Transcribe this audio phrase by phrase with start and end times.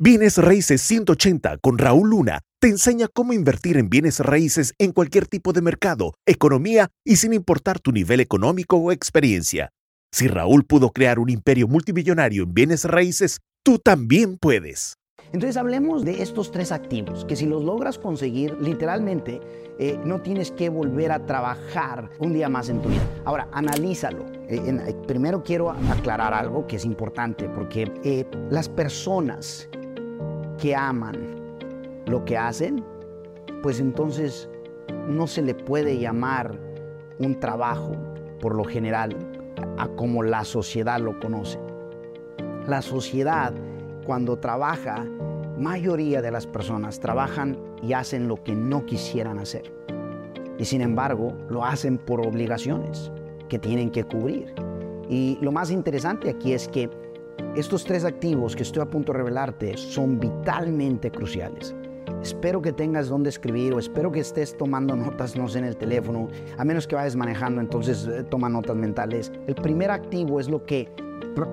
[0.00, 5.26] Bienes Raíces 180 con Raúl Luna te enseña cómo invertir en bienes raíces en cualquier
[5.26, 9.70] tipo de mercado, economía y sin importar tu nivel económico o experiencia.
[10.12, 14.94] Si Raúl pudo crear un imperio multimillonario en bienes raíces, tú también puedes.
[15.32, 19.40] Entonces hablemos de estos tres activos, que si los logras conseguir, literalmente
[19.80, 23.06] eh, no tienes que volver a trabajar un día más en tu vida.
[23.24, 24.24] Ahora, analízalo.
[24.48, 29.67] Eh, eh, primero quiero aclarar algo que es importante, porque las personas
[30.58, 31.16] que aman
[32.06, 32.84] lo que hacen,
[33.62, 34.48] pues entonces
[35.08, 36.58] no se le puede llamar
[37.18, 37.92] un trabajo,
[38.40, 39.16] por lo general,
[39.78, 41.58] a como la sociedad lo conoce.
[42.66, 43.54] La sociedad,
[44.04, 45.06] cuando trabaja,
[45.58, 49.72] mayoría de las personas trabajan y hacen lo que no quisieran hacer.
[50.58, 53.12] Y sin embargo, lo hacen por obligaciones
[53.48, 54.52] que tienen que cubrir.
[55.08, 56.90] Y lo más interesante aquí es que
[57.56, 61.74] estos tres activos que estoy a punto de revelarte son vitalmente cruciales.
[62.22, 65.76] Espero que tengas donde escribir o espero que estés tomando notas, no sé, en el
[65.76, 69.32] teléfono, a menos que vayas manejando, entonces eh, toma notas mentales.
[69.46, 70.88] El primer activo es lo que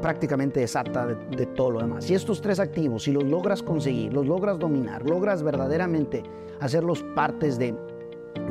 [0.02, 2.10] prácticamente desata de, de, todo lo demás.
[2.10, 6.24] Y estos tres activos, si los logras conseguir, los logras dominar, logras verdaderamente
[6.60, 7.76] hacerlos partes de,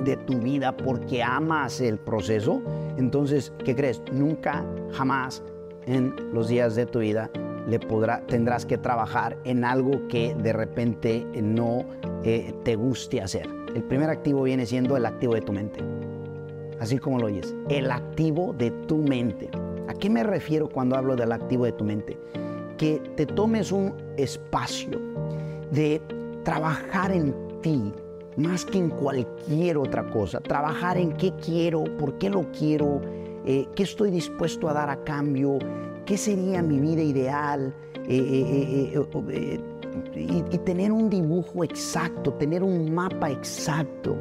[0.05, 2.63] de tu vida porque amas el proceso,
[2.97, 4.01] entonces, ¿qué crees?
[4.13, 5.43] Nunca, jamás
[5.87, 7.31] en los días de tu vida
[7.67, 11.85] le podrá, tendrás que trabajar en algo que de repente no
[12.23, 13.49] eh, te guste hacer.
[13.75, 15.81] El primer activo viene siendo el activo de tu mente.
[16.81, 19.49] Así como lo oyes, el activo de tu mente.
[19.89, 22.19] ¿A qué me refiero cuando hablo del activo de tu mente?
[22.77, 25.01] Que te tomes un espacio
[25.71, 26.01] de
[26.43, 27.93] trabajar en ti
[28.37, 30.41] más que en cualquier otra cosa.
[30.41, 33.01] Trabajar en qué quiero, por qué lo quiero,
[33.47, 35.59] eh, qué estoy dispuesto a dar a cambio,
[36.07, 37.75] qué sería mi vida ideal,
[38.09, 39.61] eh, eh,
[40.15, 44.17] y, tener un dibujo exacto, tener un mapa exacto.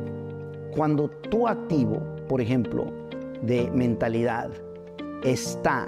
[0.75, 2.91] Cuando tu activo, por ejemplo,
[3.41, 4.51] de mentalidad
[5.23, 5.87] está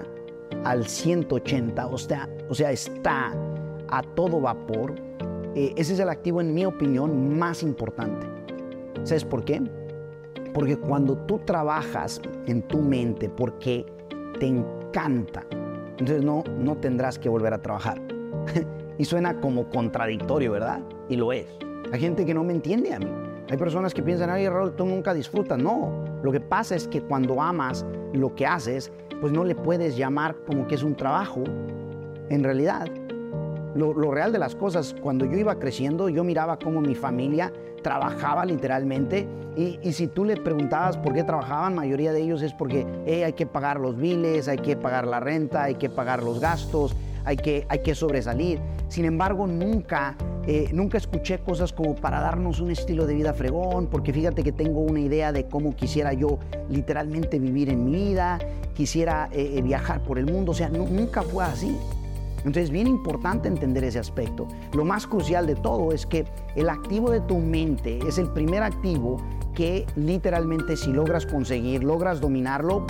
[0.64, 3.34] al 180, o sea, o sea está
[3.90, 4.96] a todo vapor,
[5.56, 8.28] ese es el activo, en mi opinión, más importante.
[9.04, 9.62] ¿Sabes por qué?
[10.56, 13.86] Porque cuando tú trabajas en tu mente porque
[14.40, 18.02] te encanta, entonces no, no tendrás que volver a trabajar.
[18.98, 20.80] y suena como contradictorio, ¿verdad?
[21.10, 21.46] Y lo es.
[21.92, 23.12] Hay gente que no me entiende a mí.
[23.50, 25.58] Hay personas que piensan, ay, Raúl, tú nunca disfrutas.
[25.58, 25.92] No,
[26.24, 30.38] lo que pasa es que cuando amas lo que haces, pues no le puedes llamar
[30.48, 31.44] como que es un trabajo.
[32.30, 32.88] En realidad,
[33.76, 37.52] lo, real de las cosas, cuando yo iba creciendo, yo miraba cómo mi familia
[37.84, 42.86] trabajaba literalmente y, si tú le preguntabas por qué trabajaban, mayoría de ellos es porque
[43.06, 46.96] hay que pagar los biles, hay que pagar la renta, hay que pagar los gastos,
[47.26, 48.60] hay que, hay que sobresalir.
[48.88, 50.16] Sin embargo, nunca,
[50.48, 54.52] eh, nunca escuché cosas como para darnos un estilo de vida fregón, porque fíjate que
[54.52, 58.40] tengo una idea de cómo quisiera yo literalmente vivir en mi vida,
[58.74, 61.76] quisiera eh, eh, viajar por el mundo, o sea, nunca fue así.
[62.46, 64.48] Entonces, bien importante entender ese aspecto.
[64.74, 66.26] Lo más crucial de todo es que
[66.56, 69.18] el activo de tu mente es el primer activo
[69.56, 72.86] que literalmente si logras conseguir, logras dominarlo,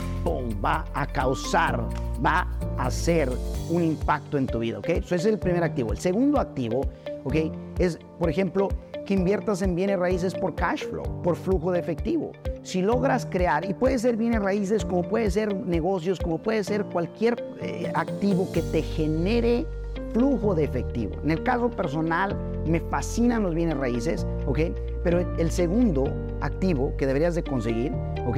[0.64, 1.88] va a causar,
[2.26, 3.30] va a hacer
[3.70, 4.90] un impacto en tu vida, ¿ok?
[4.90, 5.92] Eso es el primer activo.
[5.92, 6.82] El segundo activo,
[7.24, 7.36] ¿ok?
[7.78, 8.68] Es, por ejemplo,
[9.06, 12.32] que inviertas en bienes raíces por cash flow, por flujo de efectivo.
[12.66, 16.84] Si logras crear, y puede ser bienes raíces, como puede ser negocios, como puede ser
[16.86, 19.68] cualquier eh, activo que te genere
[20.14, 21.16] flujo de efectivo.
[21.24, 24.62] En el caso personal, me fascinan los bienes raíces, ¿ok?
[25.04, 26.06] Pero el segundo
[26.42, 27.94] activo que deberías de conseguir,
[28.26, 28.38] ¿ok?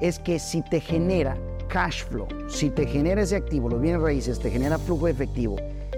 [0.00, 1.36] Es que si te genera
[1.66, 5.56] cash flow, si te genera ese activo, los bienes raíces, te genera flujo de efectivo,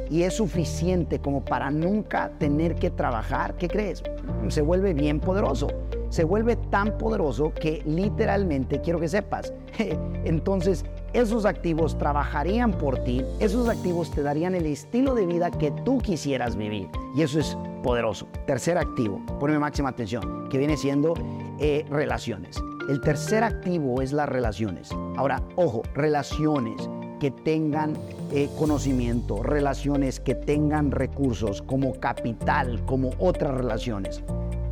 [0.09, 4.03] y es suficiente como para nunca tener que trabajar, ¿qué crees?
[4.49, 5.69] Se vuelve bien poderoso.
[6.17, 9.53] Se vuelve tan poderoso que literalmente, quiero que sepas,
[10.25, 10.83] entonces
[11.13, 15.99] esos activos trabajarían por ti, esos activos te darían el estilo de vida que tú
[15.99, 16.89] quisieras vivir.
[17.15, 18.29] Y eso es poderoso.
[18.47, 21.13] Tercer activo, ponme máxima atención, que viene siendo
[21.61, 22.63] eh, relaciones.
[22.89, 24.93] El tercer activo es las relaciones.
[25.19, 26.89] Ahora, ojo, relaciones
[27.21, 27.93] que tengan
[28.33, 34.23] eh, conocimiento, relaciones que tengan recursos como capital, como otras relaciones.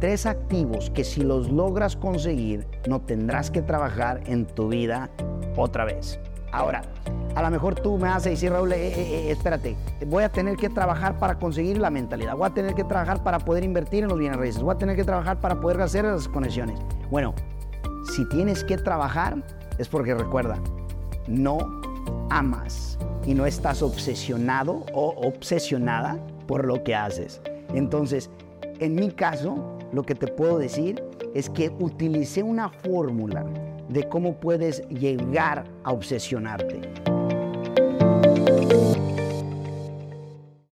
[0.05, 5.09] Tres activos que si los logras conseguir, no tendrás que trabajar en tu vida
[5.57, 6.21] otra vez.
[6.53, 6.83] Ahora,
[7.35, 9.75] a lo mejor tú me vas a decir, Raúl, eh, eh, espérate,
[10.07, 13.39] voy a tener que trabajar para conseguir la mentalidad, voy a tener que trabajar para
[13.39, 16.29] poder invertir en los bienes raíces, voy a tener que trabajar para poder hacer las
[16.29, 16.79] conexiones.
[17.11, 17.35] Bueno,
[18.15, 19.43] si tienes que trabajar,
[19.79, 20.59] es porque recuerda,
[21.29, 21.81] no
[22.29, 27.41] amas y no estás obsesionado o obsesionada por lo que haces.
[27.73, 28.29] Entonces,
[28.81, 31.03] en mi caso, lo que te puedo decir
[31.35, 33.45] es que utilicé una fórmula
[33.89, 37.04] de cómo puedes llegar a obsesionarte.